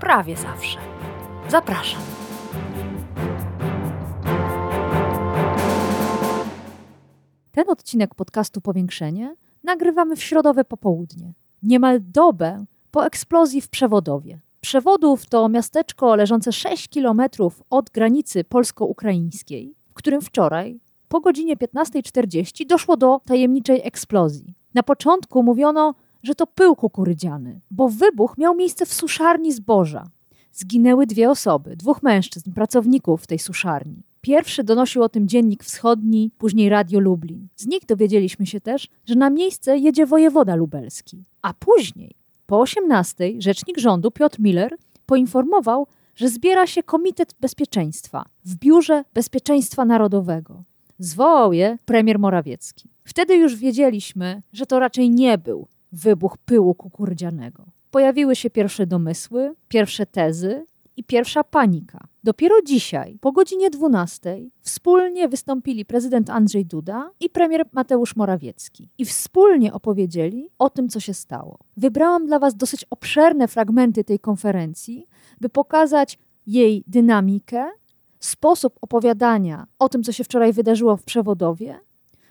[0.00, 0.78] prawie zawsze.
[1.48, 2.00] Zapraszam.
[7.52, 14.40] Ten odcinek podcastu Powiększenie nagrywamy w środowe popołudnie, niemal dobę po eksplozji w Przewodowie.
[14.60, 22.66] Przewodów to miasteczko leżące 6 kilometrów od granicy polsko-ukraińskiej, w którym wczoraj po godzinie 15.40
[22.66, 24.54] doszło do tajemniczej eksplozji.
[24.74, 30.10] Na początku mówiono, że to pył kukurydziany, bo wybuch miał miejsce w suszarni zboża.
[30.52, 34.02] Zginęły dwie osoby, dwóch mężczyzn, pracowników tej suszarni.
[34.20, 37.48] Pierwszy donosił o tym Dziennik Wschodni, później Radio Lublin.
[37.56, 41.24] Z nich dowiedzieliśmy się też, że na miejsce jedzie wojewoda lubelski.
[41.42, 42.14] A później,
[42.46, 49.84] po 18, rzecznik rządu Piotr Miller poinformował, że zbiera się Komitet Bezpieczeństwa w Biurze Bezpieczeństwa
[49.84, 50.64] Narodowego.
[50.98, 52.88] Zwołał je premier Morawiecki.
[53.04, 57.64] Wtedy już wiedzieliśmy, że to raczej nie był wybuch pyłu kukurydzianego.
[57.90, 62.06] Pojawiły się pierwsze domysły, pierwsze tezy i pierwsza panika.
[62.24, 69.04] Dopiero dzisiaj, po godzinie 12, wspólnie wystąpili prezydent Andrzej Duda i premier Mateusz Morawiecki i
[69.04, 71.58] wspólnie opowiedzieli o tym, co się stało.
[71.76, 75.06] Wybrałam dla Was dosyć obszerne fragmenty tej konferencji,
[75.40, 77.70] by pokazać jej dynamikę,
[78.20, 81.80] sposób opowiadania o tym, co się wczoraj wydarzyło w przewodowie.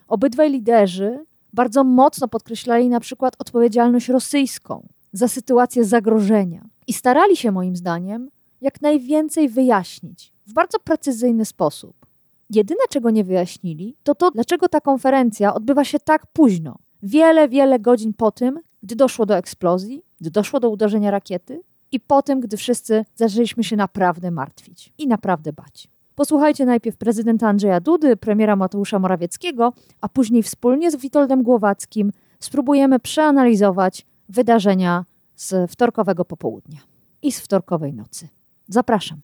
[0.07, 7.51] Obydwaj liderzy bardzo mocno podkreślali na przykład odpowiedzialność rosyjską za sytuację zagrożenia i starali się,
[7.51, 8.29] moim zdaniem,
[8.61, 12.05] jak najwięcej wyjaśnić w bardzo precyzyjny sposób.
[12.49, 17.79] Jedyne, czego nie wyjaśnili, to to, dlaczego ta konferencja odbywa się tak późno, wiele, wiele
[17.79, 22.39] godzin po tym, gdy doszło do eksplozji, gdy doszło do uderzenia rakiety i po tym,
[22.39, 25.87] gdy wszyscy zaczęliśmy się naprawdę martwić i naprawdę bać.
[26.17, 32.99] Posłuchajcie najpierw prezydenta Andrzeja Dudy, premiera Mateusza Morawieckiego, a później wspólnie z Witoldem Głowackim spróbujemy
[32.99, 36.79] przeanalizować wydarzenia z wtorkowego popołudnia
[37.21, 38.29] i z wtorkowej nocy.
[38.67, 39.19] Zapraszam.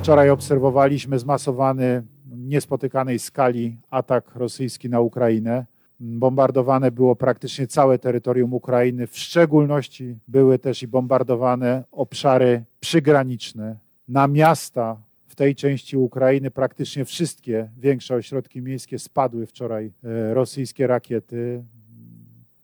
[0.00, 2.02] Wczoraj obserwowaliśmy zmasowany,
[2.36, 5.66] niespotykanej skali atak rosyjski na Ukrainę.
[6.00, 13.85] Bombardowane było praktycznie całe terytorium Ukrainy, w szczególności były też i bombardowane obszary przygraniczne.
[14.08, 20.86] Na miasta w tej części Ukrainy praktycznie wszystkie większe ośrodki miejskie spadły wczoraj e, rosyjskie
[20.86, 21.64] rakiety.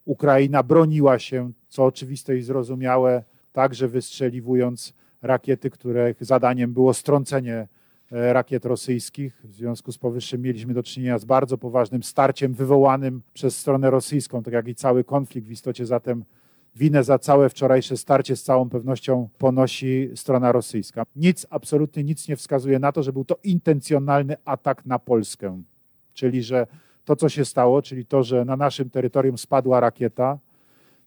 [0.05, 7.69] Ukraina broniła się, co oczywiste i zrozumiałe, także wystrzeliwując rakiety, których zadaniem było strącenie
[8.13, 9.43] e, rakiet rosyjskich.
[9.45, 14.43] W związku z powyższym mieliśmy do czynienia z bardzo poważnym starciem wywołanym przez stronę rosyjską,
[14.43, 15.49] tak jak i cały konflikt.
[15.49, 16.25] W istocie zatem
[16.75, 21.07] winę za całe wczorajsze starcie z całą pewnością ponosi strona rosyjska.
[21.17, 25.63] Nic, absolutnie nic nie wskazuje na to, że był to intencjonalny atak na Polskę.
[26.15, 26.67] Czyli, że
[27.05, 30.39] to, co się stało, czyli to, że na naszym terytorium spadła rakieta,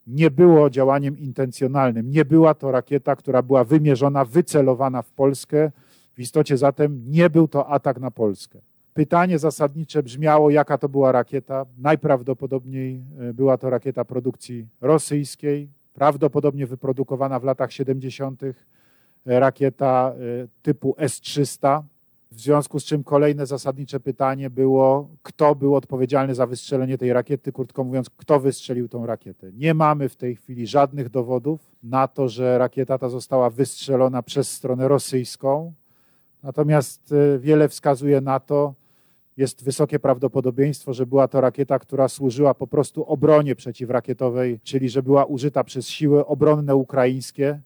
[0.07, 2.11] nie było działaniem intencjonalnym.
[2.11, 5.71] Nie była to rakieta, która była wymierzona, wycelowana w Polskę.
[6.13, 8.59] W istocie zatem nie był to atak na Polskę.
[8.95, 11.65] Pytanie zasadnicze brzmiało, jaka to była rakieta.
[11.77, 18.43] Najprawdopodobniej e, była to rakieta produkcji rosyjskiej, prawdopodobnie wyprodukowana w latach 70.
[18.43, 18.53] E,
[19.25, 21.81] rakieta e, typu S-300.
[22.31, 27.51] W związku z czym kolejne zasadnicze pytanie było, kto był odpowiedzialny za wystrzelenie tej rakiety,
[27.51, 29.51] krótko mówiąc, kto wystrzelił tą rakietę.
[29.53, 34.51] Nie mamy w tej chwili żadnych dowodów na to, że rakieta ta została wystrzelona przez
[34.51, 35.73] stronę rosyjską.
[36.43, 38.73] Natomiast wiele wskazuje na to,
[39.37, 45.03] jest wysokie prawdopodobieństwo, że była to rakieta, która służyła po prostu obronie przeciwrakietowej, czyli że
[45.03, 47.59] była użyta przez siły obronne ukraińskie.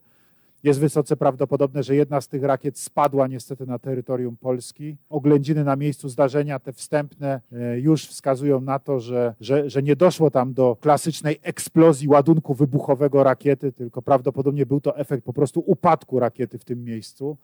[0.63, 4.97] Jest wysoce prawdopodobne, że jedna z tych rakiet spadła niestety na terytorium Polski.
[5.09, 9.95] Oględziny na miejscu zdarzenia, te wstępne, e, już wskazują na to, że, że, że nie
[9.95, 15.63] doszło tam do klasycznej eksplozji ładunku wybuchowego rakiety, tylko prawdopodobnie był to efekt po prostu
[15.65, 17.37] upadku rakiety w tym miejscu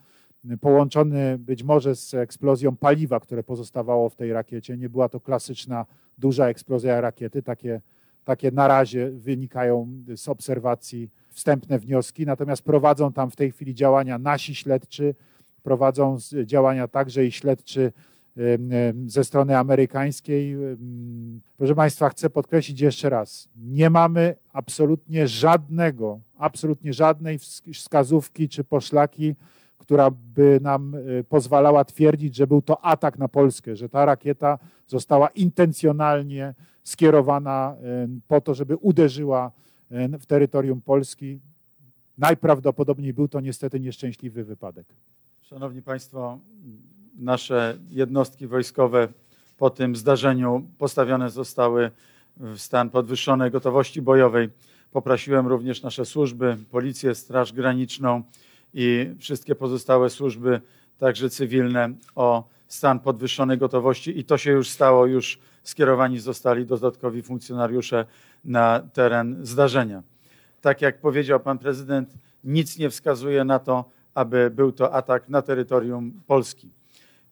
[0.62, 4.78] połączony być może z eksplozją paliwa, które pozostawało w tej rakiecie.
[4.78, 5.86] Nie była to klasyczna,
[6.18, 7.44] duża eksplozja rakiety.
[7.44, 7.82] Takie,
[8.24, 14.18] takie na razie wynikają z obserwacji wstępne wnioski, natomiast prowadzą tam w tej chwili działania
[14.18, 15.16] nasi śledczy,
[15.64, 17.92] prowadzą działania także i śledczy
[19.06, 20.58] ze strony amerykańskiej.
[21.58, 27.40] Proszę Państwa, chcę podkreślić jeszcze raz, nie mamy absolutnie żadnego absolutnie żadnej
[27.74, 29.36] wskazówki czy poszlaki,
[29.78, 34.60] która by nam y, pozwalała twierdzić, że był to atak na Polskę, że ta rakieta
[34.88, 37.76] została intencjonalnie skierowana
[38.06, 39.52] y, po to, żeby uderzyła
[39.92, 41.40] y, w terytorium Polski.
[42.18, 44.88] Najprawdopodobniej był to niestety nieszczęśliwy wypadek.
[45.42, 46.40] Szanowni Państwo,
[47.18, 49.08] nasze jednostki wojskowe
[49.58, 51.92] po tym zdarzeniu postawione zostały
[52.38, 54.50] w stan podwyższonej gotowości bojowej.
[54.92, 58.24] Poprosiłem również nasze służby, Policję, Straż Graniczną
[58.76, 60.62] i wszystkie pozostałe służby,
[60.98, 67.22] także cywilne, o stan podwyższonej gotowości i to się już stało, już skierowani zostali dodatkowi
[67.22, 68.06] funkcjonariusze
[68.44, 70.04] na teren zdarzenia.
[70.62, 72.14] Tak jak powiedział pan prezydent,
[72.44, 76.70] nic nie wskazuje na to, aby był to atak na terytorium Polski.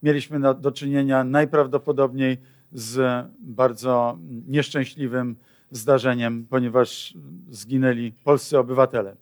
[0.04, 2.38] Mieliśmy do czynienia najprawdopodobniej
[2.72, 4.18] z bardzo
[4.48, 5.36] nieszczęśliwym
[5.72, 7.14] zdarzeniem, ponieważ
[7.50, 9.16] zginęli polscy obywatele.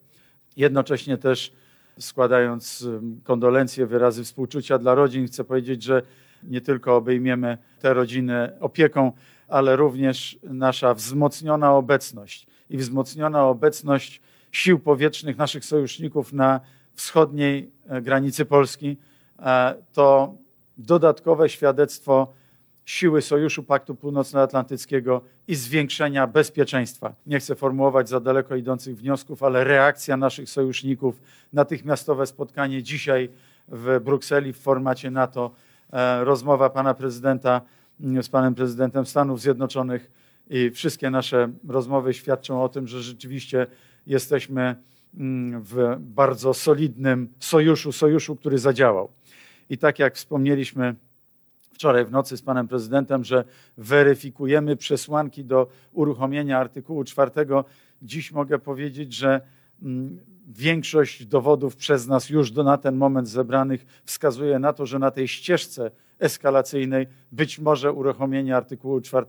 [0.57, 1.53] Jednocześnie też
[2.01, 2.87] składając
[3.23, 6.01] kondolencje, wyrazy współczucia dla rodzin, chcę powiedzieć, że
[6.43, 9.11] nie tylko obejmiemy te rodziny opieką,
[9.47, 14.21] ale również nasza wzmocniona obecność i wzmocniona obecność
[14.51, 16.61] sił powietrznych naszych sojuszników na
[16.93, 18.97] wschodniej e, granicy Polski.
[19.39, 20.35] E, to
[20.77, 22.33] dodatkowe świadectwo
[22.91, 27.15] siły Sojuszu Paktu Północnoatlantyckiego i zwiększenia bezpieczeństwa.
[27.25, 31.21] Nie chcę formułować za daleko idących wniosków, ale reakcja naszych sojuszników,
[31.53, 33.29] natychmiastowe spotkanie dzisiaj
[33.67, 35.51] w Brukseli w formacie NATO,
[35.93, 37.61] e, rozmowa pana prezydenta
[38.01, 40.11] mm, z panem prezydentem Stanów Zjednoczonych
[40.49, 43.67] i wszystkie nasze rozmowy świadczą o tym, że rzeczywiście
[44.07, 44.75] jesteśmy
[45.17, 49.09] mm, w bardzo solidnym sojuszu, sojuszu, który zadziałał.
[49.69, 50.95] I tak jak wspomnieliśmy,
[51.81, 53.43] wczoraj w nocy z panem prezydentem, że
[53.77, 57.31] weryfikujemy przesłanki do uruchomienia artykułu 4.
[58.01, 59.41] Dziś mogę powiedzieć, że
[59.81, 64.99] mm, większość dowodów przez nas już do na ten moment zebranych wskazuje na to, że
[64.99, 69.25] na tej ścieżce eskalacyjnej być może uruchomienie artykułu 4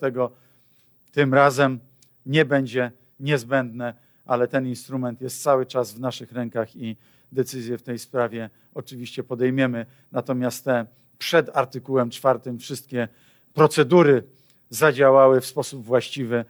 [1.12, 1.78] tym razem
[2.26, 3.94] nie będzie niezbędne,
[4.26, 6.96] ale ten instrument jest cały czas w naszych rękach i
[7.32, 9.87] decyzję w tej sprawie oczywiście podejmiemy.
[10.12, 10.87] Natomiast te
[11.23, 13.09] przed artykułem czwartym wszystkie
[13.55, 14.25] procedury
[14.71, 16.45] zadziałały w sposób właściwy,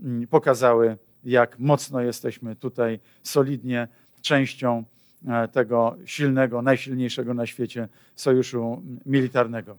[0.00, 3.88] mm, pokazały, jak mocno jesteśmy tutaj solidnie
[4.22, 4.84] częścią
[5.28, 9.78] e, tego silnego, najsilniejszego na świecie sojuszu militarnego.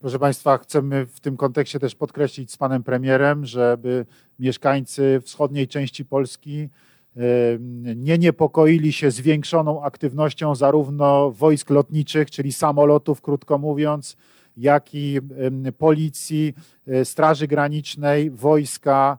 [0.00, 4.06] Proszę Państwa, chcemy w tym kontekście też podkreślić z Panem Premierem, żeby
[4.38, 6.68] mieszkańcy wschodniej części Polski
[7.96, 14.16] nie niepokoili się zwiększoną aktywnością zarówno wojsk lotniczych, czyli samolotów, krótko mówiąc,
[14.56, 15.20] jak i
[15.78, 16.54] policji,
[16.86, 19.18] e, Straży Granicznej, wojska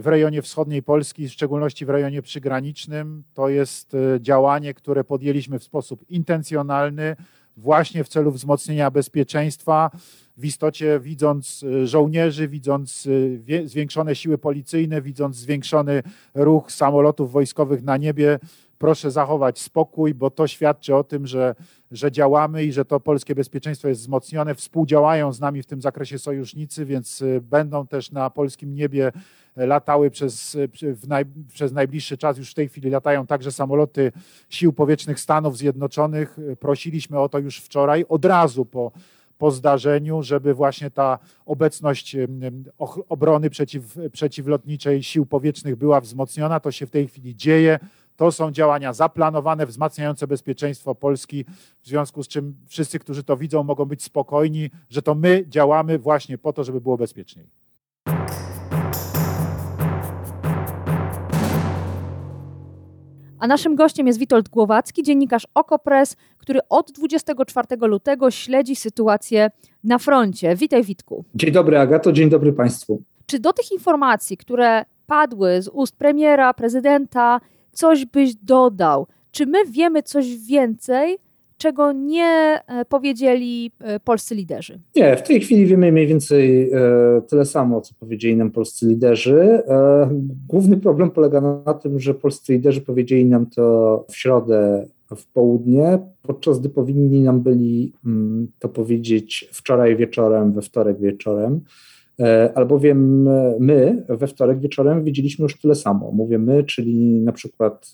[0.00, 3.24] w rejonie wschodniej Polski, w szczególności w rejonie przygranicznym.
[3.34, 7.16] To jest e, działanie, które podjęliśmy w sposób intencjonalny,
[7.56, 9.90] właśnie w celu wzmocnienia bezpieczeństwa
[10.36, 16.02] w istocie widząc y, żołnierzy, widząc y, zwiększone siły policyjne, widząc zwiększony
[16.34, 18.38] ruch samolotów wojskowych na niebie,
[18.78, 21.54] proszę zachować spokój, bo to świadczy o tym, że,
[21.90, 24.54] że działamy i że to polskie bezpieczeństwo jest wzmocnione.
[24.54, 29.12] Współdziałają z nami w tym zakresie sojusznicy, więc y, będą też na polskim niebie
[29.56, 30.56] latały przez,
[31.08, 34.12] naj, przez najbliższy czas, już w tej chwili latają także samoloty
[34.48, 36.36] Sił Powietrznych Stanów Zjednoczonych.
[36.60, 38.92] Prosiliśmy o to już wczoraj, od razu po
[39.38, 42.16] po zdarzeniu, żeby właśnie ta obecność
[43.08, 46.60] obrony przeciw, przeciwlotniczej sił powietrznych była wzmocniona.
[46.60, 47.78] To się w tej chwili dzieje.
[48.16, 51.44] To są działania zaplanowane, wzmacniające bezpieczeństwo Polski,
[51.82, 55.98] w związku z czym wszyscy, którzy to widzą, mogą być spokojni, że to my działamy
[55.98, 57.63] właśnie po to, żeby było bezpieczniej.
[63.44, 69.50] A naszym gościem jest Witold Głowacki, dziennikarz Okopres, który od 24 lutego śledzi sytuację
[69.84, 70.56] na froncie.
[70.56, 71.24] Witaj Witku.
[71.34, 73.02] Dzień dobry Agato, dzień dobry Państwu.
[73.26, 77.40] Czy do tych informacji, które padły z ust premiera, prezydenta,
[77.72, 79.06] coś byś dodał?
[79.30, 81.18] Czy my wiemy coś więcej
[81.64, 84.80] czego nie e, powiedzieli e, polscy liderzy?
[84.96, 86.78] Nie, w tej chwili wiemy mniej więcej e,
[87.28, 89.62] tyle samo, co powiedzieli nam polscy liderzy.
[90.48, 95.98] Główny problem polega na tym, że polscy liderzy powiedzieli nam to w środę w południe,
[96.22, 101.60] podczas gdy powinni nam byli mm, to powiedzieć wczoraj wieczorem, we wtorek wieczorem.
[102.54, 103.28] Albowiem
[103.60, 106.10] my we wtorek wieczorem widzieliśmy już tyle samo.
[106.12, 107.92] Mówię my, czyli na przykład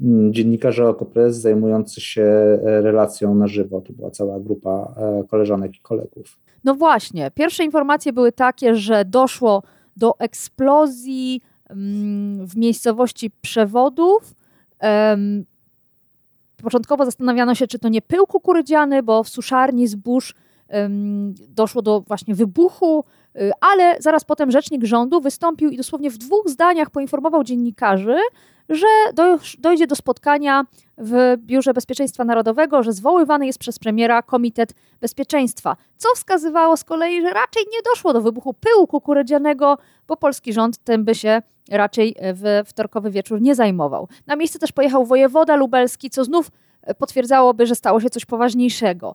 [0.00, 3.80] Mm, dziennikarze Okopres zajmujący się e, relacją na żywo.
[3.80, 6.38] To była cała grupa e, koleżanek i kolegów.
[6.64, 9.62] No właśnie, pierwsze informacje były takie, że doszło
[9.96, 14.34] do eksplozji mm, w miejscowości Przewodów.
[16.62, 20.34] Początkowo zastanawiano się, czy to nie pył kukurydziany, bo w suszarni zbóż
[21.48, 23.04] doszło do właśnie wybuchu,
[23.36, 28.16] y, ale zaraz potem rzecznik rządu wystąpił i dosłownie w dwóch zdaniach poinformował dziennikarzy,
[28.68, 30.64] że doj- dojdzie do spotkania
[30.98, 37.22] w Biurze Bezpieczeństwa Narodowego, że zwoływany jest przez premiera Komitet Bezpieczeństwa, co wskazywało z kolei,
[37.22, 39.78] że raczej nie doszło do wybuchu pyłu kukurydzianego,
[40.08, 44.08] bo polski rząd tym by się raczej w wtorkowy wieczór nie zajmował.
[44.26, 46.50] Na miejsce też pojechał wojewoda lubelski, co znów
[46.82, 49.14] e, potwierdzałoby, że stało się coś poważniejszego.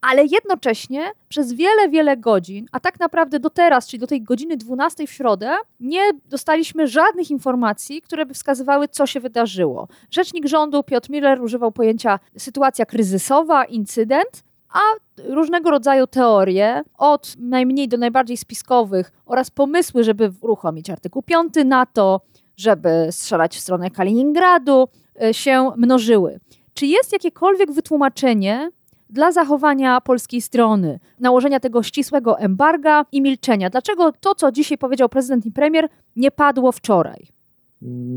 [0.00, 4.56] Ale jednocześnie przez wiele, wiele godzin, a tak naprawdę do teraz, czyli do tej godziny
[4.56, 9.88] 12 w środę, nie dostaliśmy żadnych informacji, które by wskazywały, co się wydarzyło.
[10.10, 14.42] Rzecznik rządu Piotr Miller używał pojęcia sytuacja kryzysowa, incydent,
[14.72, 14.80] a
[15.28, 22.20] różnego rodzaju teorie, od najmniej do najbardziej spiskowych oraz pomysły, żeby uruchomić artykuł 5 NATO,
[22.56, 24.88] żeby strzelać w stronę Kaliningradu,
[25.24, 26.40] y, się mnożyły.
[26.74, 28.70] Czy jest jakiekolwiek wytłumaczenie
[29.10, 33.70] dla zachowania polskiej strony, nałożenia tego ścisłego embarga i milczenia?
[33.70, 37.26] Dlaczego to, co dzisiaj powiedział prezydent i premier, nie padło wczoraj?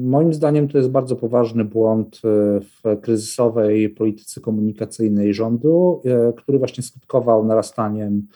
[0.04, 2.20] Moim zdaniem to jest bardzo poważny błąd e,
[2.62, 8.28] w kryzysowej polityce komunikacyjnej rządu, e, który właśnie skutkował narastaniem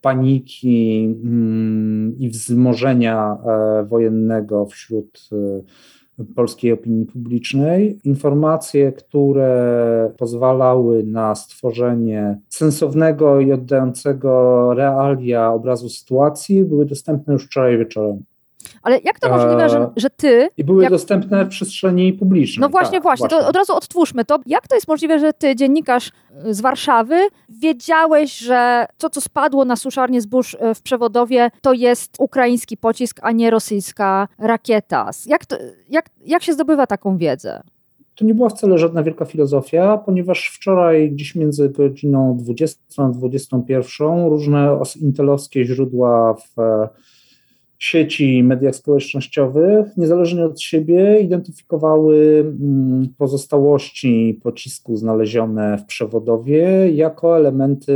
[0.00, 5.28] paniki mm, i wzmożenia e, wojennego wśród
[6.34, 7.98] polskiej opinii publicznej.
[8.04, 17.78] Informacje, które pozwalały na stworzenie sensownego i oddającego realia obrazu sytuacji, były dostępne już wczoraj
[17.78, 18.24] wieczorem.
[18.82, 20.48] Ale jak to możliwe, że, że ty.
[20.56, 20.92] I były jak...
[20.92, 22.60] dostępne w przestrzeni publicznej.
[22.60, 24.38] No właśnie, tak, właśnie, to od razu odtwórzmy to.
[24.46, 26.12] Jak to jest możliwe, że ty, dziennikarz
[26.50, 27.16] z Warszawy,
[27.48, 33.32] wiedziałeś, że to, co spadło na suszarnię zbóż w Przewodowie, to jest ukraiński pocisk, a
[33.32, 35.10] nie rosyjska rakieta?
[35.26, 35.56] Jak, to,
[35.88, 37.62] jak, jak się zdobywa taką wiedzę?
[38.14, 44.26] To nie była wcale żadna wielka filozofia, ponieważ wczoraj gdzieś między godziną 20 a 21
[44.26, 46.54] różne intelowskie źródła w
[47.82, 52.44] sieci mediach społecznościowych, niezależnie od siebie, identyfikowały
[53.18, 57.92] pozostałości pocisku znalezione w przewodowie jako elementy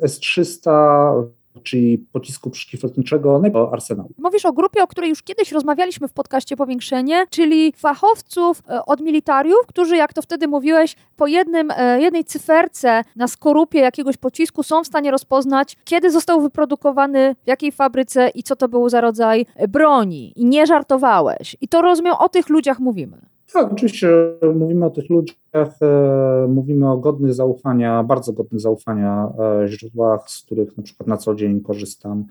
[0.00, 1.24] S-300
[1.62, 3.40] czyli pocisku przeciwlotniczego
[3.72, 4.10] arsenału.
[4.18, 9.66] Mówisz o grupie, o której już kiedyś rozmawialiśmy w podcaście Powiększenie, czyli fachowców od militariów,
[9.66, 14.86] którzy, jak to wtedy mówiłeś, po jednym, jednej cyferce na skorupie jakiegoś pocisku są w
[14.86, 20.32] stanie rozpoznać, kiedy został wyprodukowany, w jakiej fabryce i co to był za rodzaj broni.
[20.36, 21.56] I nie żartowałeś.
[21.60, 23.18] I to rozumiem, o tych ludziach mówimy.
[23.52, 24.08] Tak, oczywiście
[24.54, 30.42] mówimy o tych ludziach, e, mówimy o godnych zaufania, bardzo godnych zaufania e, źródłach, z
[30.42, 32.24] których na przykład na co dzień korzystam,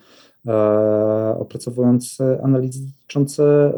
[0.47, 3.73] e, opracowując analizy dotyczące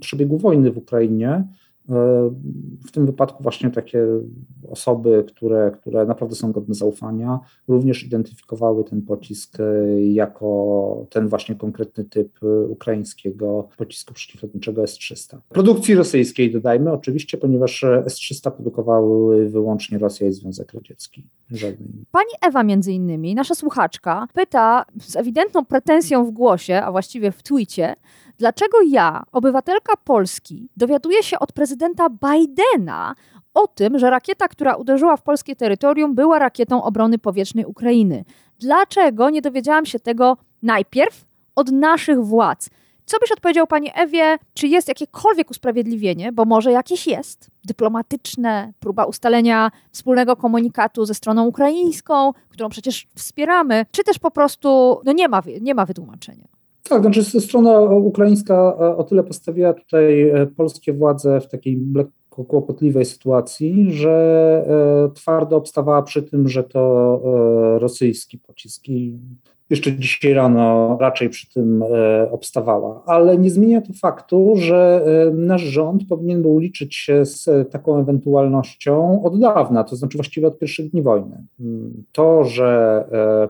[0.00, 1.44] przebiegu wojny w Ukrainie.
[2.86, 4.06] W tym wypadku właśnie takie
[4.70, 9.58] osoby, które, które naprawdę są godne zaufania, również identyfikowały ten pocisk
[9.98, 12.38] jako ten właśnie konkretny typ
[12.68, 15.38] ukraińskiego pocisku przeciwlotniczego S-300.
[15.48, 21.26] Produkcji rosyjskiej dodajmy oczywiście, ponieważ S-300 produkowały wyłącznie Rosja i Związek Radziecki.
[21.50, 21.88] Żadnej.
[22.10, 27.42] Pani Ewa między innymi, nasza słuchaczka, pyta z ewidentną pretensją w głosie, a właściwie w
[27.42, 27.94] twicie,
[28.38, 33.14] Dlaczego ja, obywatelka Polski, dowiaduję się od prezydenta Bidena
[33.54, 38.24] o tym, że rakieta, która uderzyła w polskie terytorium, była rakietą obrony powietrznej Ukrainy?
[38.58, 41.24] Dlaczego nie dowiedziałam się tego najpierw
[41.54, 42.70] od naszych władz?
[43.06, 49.04] Co byś odpowiedział Pani Ewie, czy jest jakiekolwiek usprawiedliwienie, bo może jakieś jest, dyplomatyczne, próba
[49.04, 55.28] ustalenia wspólnego komunikatu ze stroną ukraińską, którą przecież wspieramy, czy też po prostu no nie,
[55.28, 56.55] ma, nie ma wytłumaczenia?
[56.88, 61.80] Tak, znaczy strona ukraińska o tyle postawiła tutaj polskie władze w takiej
[62.30, 64.64] kłopotliwej sytuacji, że
[65.14, 67.20] twardo obstawała przy tym, że to
[67.78, 69.18] rosyjski pocisk i
[69.70, 71.84] jeszcze dzisiaj rano raczej przy tym
[72.30, 73.02] obstawała.
[73.06, 79.22] Ale nie zmienia to faktu, że nasz rząd powinien był liczyć się z taką ewentualnością
[79.24, 81.46] od dawna, to znaczy właściwie od pierwszych dni wojny.
[82.12, 83.04] To, że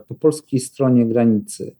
[0.08, 1.76] po polskiej stronie granicy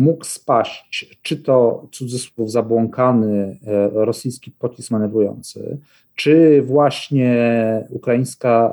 [0.00, 3.58] mógł spaść, czy to cudzysłów zabłąkany
[3.92, 5.78] rosyjski pocisk manewrujący,
[6.14, 7.34] czy właśnie
[7.90, 8.72] ukraińska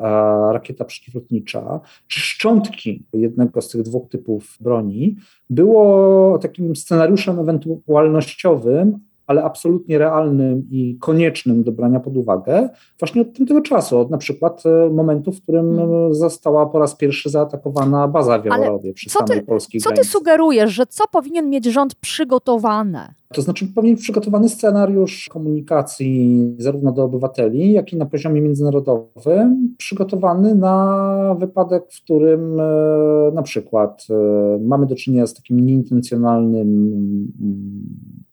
[0.54, 5.16] rakieta przeciwlotnicza, czy szczątki jednego z tych dwóch typów broni,
[5.50, 12.70] było takim scenariuszem ewentualnościowym, ale absolutnie realnym i koniecznym do brania pod uwagę
[13.00, 16.14] właśnie od tamtego czasu, od na przykład e, momentu, w którym Hmm.
[16.14, 20.04] została po raz pierwszy zaatakowana baza w Jaworowie przy co ty- samej polskiej Co ty
[20.04, 23.14] sugerujesz, że co powinien mieć rząd przygotowane?
[23.34, 29.76] To znaczy powinien być przygotowany scenariusz komunikacji zarówno do obywateli, jak i na poziomie międzynarodowym,
[29.78, 32.64] przygotowany na wypadek, w którym e,
[33.34, 36.62] na przykład e, mamy do czynienia z takim nieintencjonalnym
[37.42, 38.27] mm,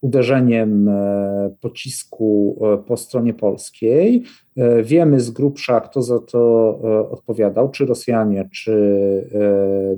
[0.00, 4.22] uderzeniem e, pocisku e, po stronie polskiej.
[4.58, 8.78] E, Wiemy z grubsza, kto za to e, odpowiadał, czy Rosjanie, czy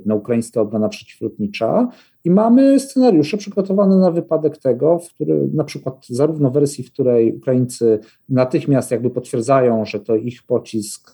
[0.05, 1.87] na ukraińska obrona przeciwlotnicza.
[2.23, 7.35] I mamy scenariusze przygotowane na wypadek tego, w który na przykład zarówno wersji, w której
[7.35, 7.99] Ukraińcy
[8.29, 11.13] natychmiast jakby potwierdzają, że to ich pocisk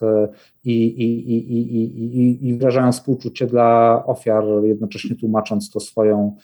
[0.64, 6.36] i, i, i, i, i, i, wyrażają współczucie dla ofiar, jednocześnie tłumacząc to swoją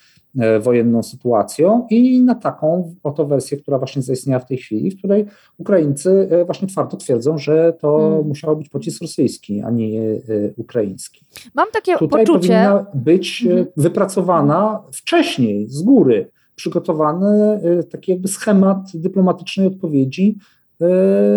[0.61, 5.27] wojenną sytuacją i na taką oto wersję, która właśnie zaistniała w tej chwili, w której
[5.59, 8.29] Ukraińcy właśnie twardo twierdzą, że to Hmm.
[8.29, 10.19] musiał być pocisk rosyjski, a nie e,
[10.57, 11.25] ukraiński.
[11.55, 13.67] Mam takie Tutaj poczucie, powinna być Mhm.
[13.77, 20.39] wypracowana wcześniej, z góry, przygotowany e, taki jakby schemat dyplomatycznej odpowiedzi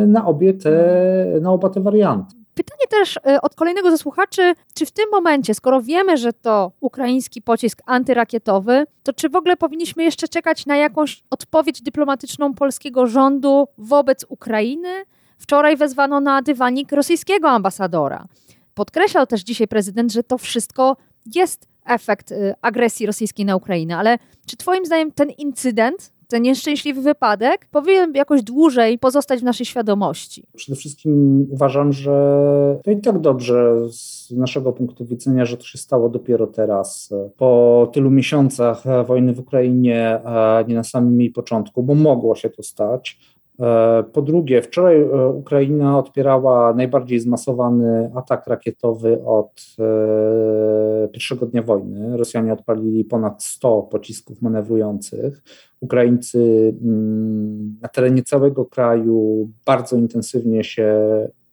[0.08, 2.36] na obie te, na oba te warianty.
[2.54, 7.42] Pytanie też od kolejnego ze słuchaczy, czy w tym momencie, skoro wiemy, że to ukraiński
[7.42, 13.68] pocisk antyrakietowy, to czy w ogóle powinniśmy jeszcze czekać na jakąś odpowiedź dyplomatyczną polskiego rządu
[13.78, 14.90] wobec Ukrainy?
[15.38, 18.26] Wczoraj wezwano na dywanik rosyjskiego ambasadora.
[18.74, 20.98] Podkreślał też dzisiaj prezydent, że to wszystko
[21.36, 27.02] jest efekt y, agresji rosyjskiej na Ukrainę, ale czy Twoim zdaniem ten incydent, ten nieszczęśliwy
[27.02, 30.44] wypadek powinien jakoś dłużej pozostać w naszej świadomości?
[30.56, 35.78] Przede wszystkim uważam, że to i tak dobrze z naszego punktu widzenia, że to się
[35.78, 40.22] stało dopiero teraz, po tylu miesiącach wojny w Ukrainie,
[40.68, 43.20] nie na samym jej początku, bo mogło się to stać.
[43.60, 51.62] E, Po drugie, wczoraj e, Ukraina odpierała najbardziej zmasowany atak rakietowy od e, pierwszego dnia
[51.62, 52.18] wojny.
[52.18, 55.44] Rosjanie odpalili ponad 100 pocisków manewrujących.
[55.80, 60.94] Ukraińcy mm, na terenie całego kraju bardzo intensywnie się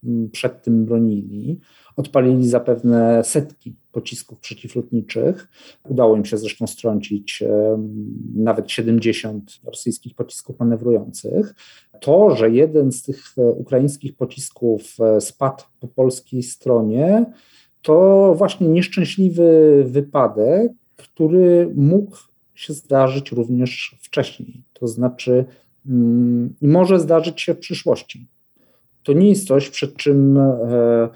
[0.05, 1.61] mm, przed tym bronili.
[1.97, 5.49] Odpalili zapewne setki pocisków przeciwlotniczych.
[5.89, 7.43] Udało im się zresztą strącić
[8.35, 11.55] nawet 70 rosyjskich pocisków manewrujących.
[12.01, 17.25] To, że jeden z tych e, ukraińskich pocisków e, spadł po polskiej stronie,
[17.83, 22.17] to właśnie nieszczęśliwy wypadek, który mógł
[22.55, 24.63] się zdarzyć również wcześniej.
[24.73, 25.45] To znaczy,
[25.87, 28.29] mm, może zdarzyć się w przyszłości.
[29.03, 31.09] To nie jest coś, przed czym e,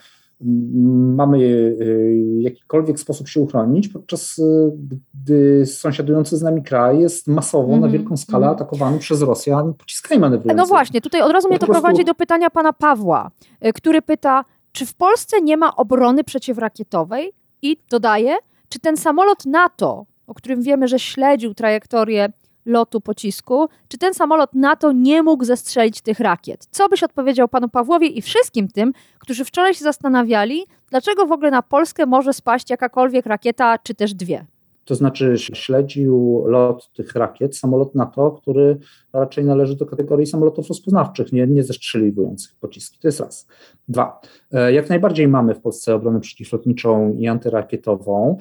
[1.16, 1.38] mamy
[1.80, 4.70] w jakikolwiek sposób się uchronić, podczas e,
[5.14, 8.56] gdy sąsiadujący z nami kraj jest masowo na Mhm, wielką skalę mhm.
[8.56, 10.56] atakowany przez Rosjan pociskami manewrującymi.
[10.56, 13.30] No właśnie, tutaj od razu mnie Po to prostu- prowadzi do pytania pana Pawła,
[13.66, 17.32] y, który pyta, czy w Polsce nie ma obrony przeciwrakietowej?
[17.62, 18.36] I dodaje,
[18.68, 22.28] czy ten samolot NATO, o którym wiemy, że śledził trajektorię
[22.68, 26.66] lotu pocisku, czy ten samolot NATO nie mógł zestrzelić tych rakiet?
[26.70, 31.50] Co byś odpowiedział panu Pawłowi i wszystkim tym, którzy wczoraj się zastanawiali, dlaczego w ogóle
[31.50, 34.46] na Polskę może spaść jakakolwiek rakieta, czy też dwie?
[34.84, 38.78] To znaczy śledził lot tych rakiet, samolot NATO, który
[39.12, 42.98] raczej należy do kategorii samolotów rozpoznawczych, nie, nie zestrzeliwujących pociski.
[43.02, 43.48] To jest raz.
[43.88, 44.20] Dwa.
[44.52, 48.38] E, Jak najbardziej mamy w Polsce obronę przeciwlotniczą i antyrakietową.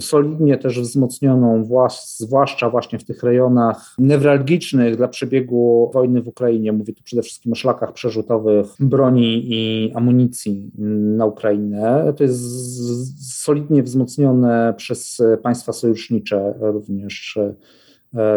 [0.00, 6.72] Solidnie też wzmocnioną, włas- zwłaszcza właśnie w tych rejonach newralgicznych dla przebiegu wojny w Ukrainie.
[6.72, 10.70] Mówię tu przede wszystkim o szlakach przerzutowych broni i amunicji
[11.18, 12.12] na Ukrainę.
[12.16, 17.54] To jest solidnie wzmocnione przez państwa sojusznicze, również e,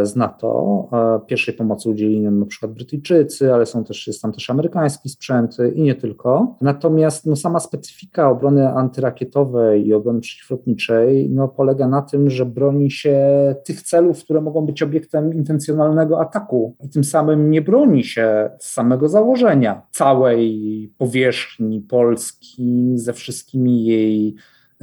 [0.04, 0.90] z NATO.
[0.94, 5.10] E, Pierwszej pomocy udzielili nam na przykład Brytyjczycy, ale są też, jest tam też amerykański
[5.10, 6.58] sprzęt i nie tylko.
[6.62, 12.92] Natomiast no, sama specyfika obrony antyrakietowej i obrony przeciwlotniczej no, polega na tym, że broni
[12.92, 13.20] się
[13.66, 18.74] tych celów, które mogą być obiektem intencjonalnego ataku i tym samym nie broni się z
[18.74, 24.36] samego założenia całej powierzchni Polski ze wszystkimi jej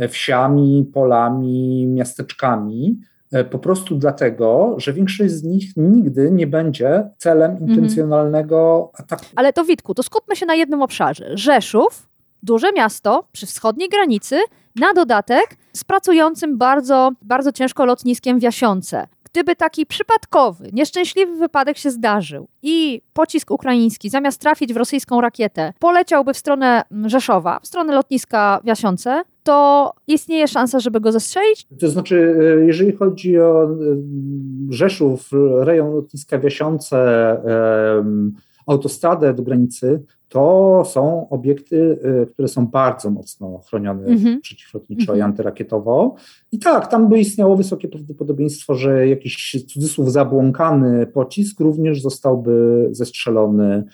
[0.09, 3.11] wsiami, polami, miasteczkami, e,
[3.51, 9.25] po prostu dlatego, że większość z nich nigdy nie będzie celem intencjonalnego ataku.
[9.37, 11.31] Ale to Witku, to skupmy się na jednym obszarze.
[11.35, 12.09] Rzeszów,
[12.43, 14.41] duże miasto przy wschodniej granicy,
[14.77, 19.07] na dodatek z pracującym bardzo, bardzo ciężko lotniskiem w Jasionce.
[19.33, 25.73] Gdyby taki przypadkowy, nieszczęśliwy wypadek się zdarzył i pocisk ukraiński zamiast trafić w rosyjską rakietę
[25.79, 31.67] poleciałby w stronę Rzeszowa, w stronę lotniska w Jasionce, to istnieje szansa, żeby go zestrzelić?
[31.81, 33.69] To znaczy, e, jeżeli chodzi o e,
[34.71, 37.01] Rzeszów, rejon lotniska Wiasiące,
[38.67, 41.99] autostradę do granicy, to są obiekty,
[42.33, 44.41] które są bardzo mocno chronione mhm.
[44.41, 45.31] przeciwlotniczo i mhm.
[45.31, 46.15] antyrakietowo.
[46.53, 53.65] I tak, tam by istniało wysokie prawdopodobieństwo, że jakiś cudzysłów zabłąkany pocisk również zostałby zestrzelony
[53.65, 53.85] Mm,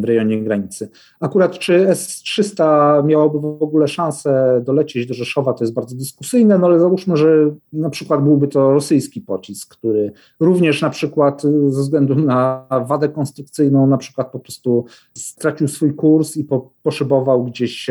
[0.00, 0.88] w rejonie granicy.
[1.20, 6.66] Akurat czy S-300 miałoby w ogóle szansę dolecieć do Rzeszowa, to jest bardzo dyskusyjne, no
[6.66, 12.14] ale załóżmy, że na przykład byłby to rosyjski pocisk, który również na przykład ze względu
[12.14, 17.90] na wadę konstrukcyjną na przykład po prostu stracił swój kurs i po, poszybował gdzieś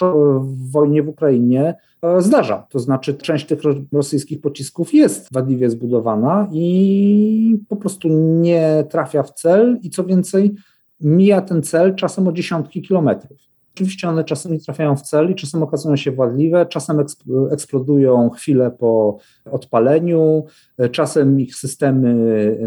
[0.00, 2.66] w wojnie w Ukrainie, E, zdarza.
[2.70, 3.60] To znaczy, część tych
[3.92, 8.08] rosyjskich pocisków jest wadliwie zbudowana i po prostu
[8.40, 10.54] nie trafia w cel, i co więcej,
[11.00, 13.38] mija ten cel czasem o dziesiątki kilometrów.
[13.74, 17.04] Oczywiście one czasem nie trafiają w cel i czasem okazują się wadliwe, czasem
[17.50, 19.18] eksplodują chwilę po
[19.50, 20.44] odpaleniu,
[20.92, 22.14] czasem ich systemy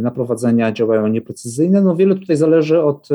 [0.02, 1.82] naprowadzenia działają nieprecyzyjne.
[1.82, 3.10] No wiele tutaj zależy od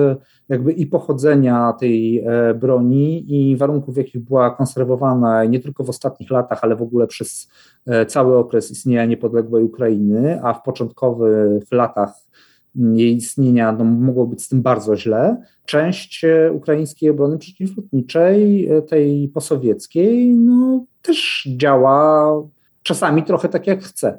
[0.49, 5.91] jakby i pochodzenia tej e, broni i warunków, w jakich była konserwowana nie tylko w
[5.91, 7.49] ostatnich latach, ale w ogóle przez
[7.87, 12.13] e, cały okres istnienia niepodległej Ukrainy, a w początkowych latach
[12.77, 15.43] jej istnienia no, mogło być z tym bardzo źle.
[15.67, 22.33] Część e, ukraińskiej obrony przeciwlotniczej, tej posowieckiej, no, też działa
[22.83, 24.19] czasami trochę tak jak chce.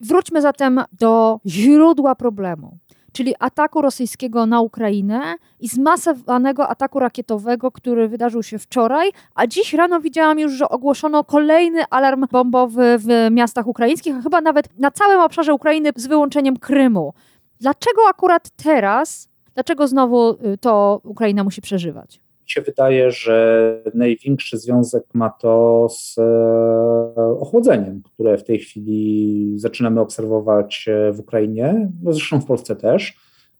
[0.00, 2.78] Wróćmy zatem do źródła problemu
[3.16, 9.72] czyli ataku rosyjskiego na Ukrainę i zmasowanego ataku rakietowego, który wydarzył się wczoraj, a dziś
[9.72, 14.90] rano widziałam już, że ogłoszono kolejny alarm bombowy w miastach ukraińskich, a chyba nawet na
[14.90, 17.12] całym obszarze Ukrainy z wyłączeniem Krymu.
[17.60, 22.20] Dlaczego akurat teraz, dlaczego znowu y, to Ukraina musi przeżywać?
[22.46, 29.52] mi się wydaje, że największy związek ma to z e, ochłodzeniem, które w tej chwili
[29.56, 33.16] zaczynamy obserwować e, w Ukrainie, no zresztą w Polsce też.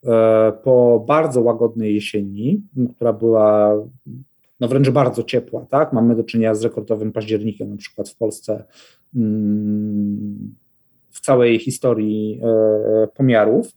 [0.07, 2.63] E, po bardzo łagodnej jesieni,
[2.97, 3.75] która była
[4.61, 5.93] no wręcz bardzo ciepła, tak?
[5.93, 8.65] Mamy do czynienia z rekordowym październikiem, na przykład w Polsce
[9.17, 10.55] mm,
[11.17, 12.41] w całej historii
[13.15, 13.73] pomiarów.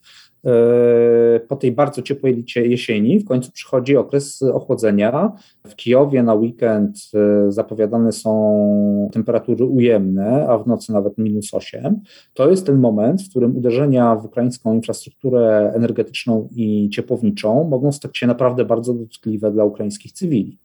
[0.46, 5.32] E, po tej bardzo ciepłej jesieni w końcu przychodzi okres ochłodzenia.
[5.68, 12.00] W Kijowie na weekend e, zapowiadane są temperatury ujemne, a w nocy nawet minus 8.
[12.34, 18.18] To jest ten moment, w którym uderzenia w ukraińską infrastrukturę energetyczną i ciepłowniczą mogą stać
[18.18, 20.58] się naprawdę bardzo dotkliwe dla ukraińskich cywili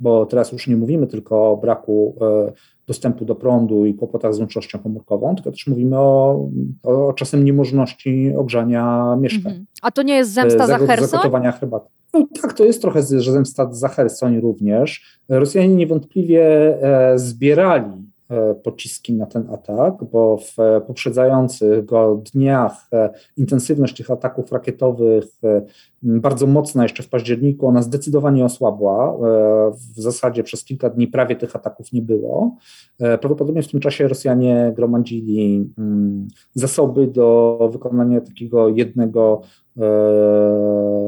[0.00, 2.52] bo teraz już nie mówimy tylko o braku e,
[2.86, 6.48] dostępu do prądu i kłopotach z łącznością komórkową, tylko też mówimy o,
[6.82, 9.52] o czasem niemożności ogrzania mieszkań.
[9.52, 9.66] Mhm.
[9.82, 10.78] A to nie jest zemsta za?
[11.06, 11.88] Zagotowania herbaty.
[12.14, 15.18] No, tak, to jest trochę zemsta za Hersoń również.
[15.28, 16.42] Rosjanie niewątpliwie
[16.82, 18.05] e, zbierali E,
[18.62, 25.62] pociski na ten atak, bo w poprzedzających go dniach e, intensywność tych ataków rakietowych e,
[26.02, 29.16] bardzo mocna jeszcze w październiku, ona zdecydowanie osłabła.
[29.96, 32.56] W zasadzie przez kilka dni prawie tych ataków nie było.
[32.98, 39.65] Prawdopodobnie w tym czasie Rosjanie gromadzili mm, zasoby do wykonania takiego jednego E,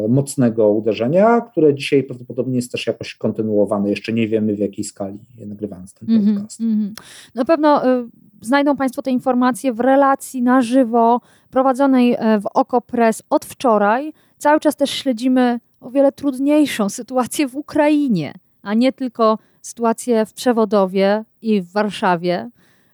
[0.09, 3.91] mocnego uderzenia, które dzisiaj prawdopodobnie jest też jakoś kontynuowane.
[3.91, 6.61] Jeszcze nie wiemy w jakiej skali, nagrywając ten mhm, podcast.
[6.61, 7.03] Mm -hmm.
[7.35, 8.09] Na pewno y,
[8.41, 14.13] znajdą Państwo te informacje w relacji na żywo prowadzonej e, w OKO.press od wczoraj.
[14.39, 20.33] Cały czas też śledzimy o wiele trudniejszą sytuację w Ukrainie, a nie tylko sytuację w
[20.33, 22.51] Przewodowie i w Warszawie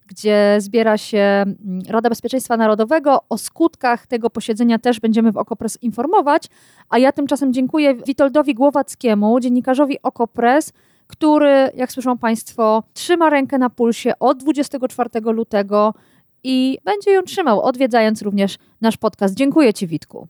[0.06, 3.18] gdzie zbiera się mm, Rada Bezpieczeństwa Narodowego.
[3.28, 6.46] O skutkach tego posiedzenia też będziemy w Okopres informować,
[6.88, 10.72] a ja tymczasem dziękuję Witoldowi Głowackiemu, dziennikarzowi Okopres,
[11.06, 15.94] który, jak słyszą Państwo, trzyma rękę na pulsie od 24 lutego
[16.44, 19.34] i będzie ją trzymał, odwiedzając również nasz podcast.
[19.34, 20.28] Dziękuję Ci, Witku.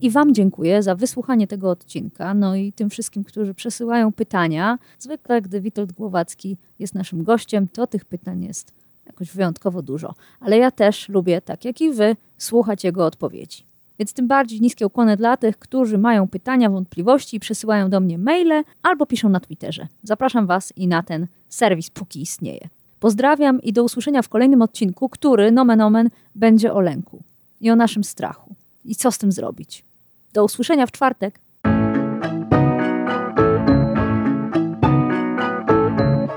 [0.00, 4.78] I Wam dziękuję za wysłuchanie tego odcinka, no i tym wszystkim, którzy przesyłają pytania.
[4.98, 8.72] Zwykle, gdy Witold Głowacki jest naszym gościem, to tych pytań jest
[9.06, 10.14] jakoś wyjątkowo dużo.
[10.40, 13.64] Ale ja też lubię, tak jak i Wy, słuchać jego odpowiedzi.
[13.98, 18.18] Więc tym bardziej niskie ukłony dla tych, którzy mają pytania, wątpliwości i przesyłają do mnie
[18.18, 19.88] maile albo piszą na Twitterze.
[20.02, 22.68] Zapraszam Was i na ten serwis, póki istnieje.
[23.00, 27.22] Pozdrawiam i do usłyszenia w kolejnym odcinku, który, nomen omen, będzie o lęku
[27.60, 28.54] i o naszym strachu.
[28.84, 29.87] I co z tym zrobić?
[30.38, 31.40] Do usłyszenia w czwartek.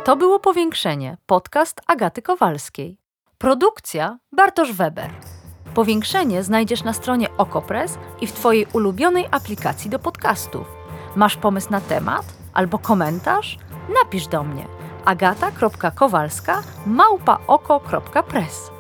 [0.04, 1.18] To było powiększenie.
[1.26, 2.98] Podcast Agaty Kowalskiej.
[3.38, 5.10] Produkcja Bartosz Weber.
[5.74, 10.68] Powiększenie znajdziesz na stronie Okopres i w Twojej ulubionej aplikacji do podcastów.
[11.16, 13.58] Masz pomysł na temat albo komentarz?
[14.04, 14.66] Napisz do mnie
[15.06, 18.72] agata.kowalska małpaoko.press.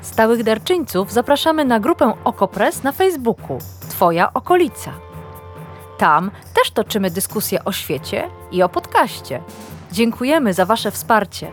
[0.00, 3.58] Stałych darczyńców zapraszamy na grupę Okopres na Facebooku
[3.94, 4.92] Twoja okolica.
[5.98, 9.42] Tam też toczymy dyskusje o świecie i o podcaście.
[9.92, 11.52] Dziękujemy za Wasze wsparcie.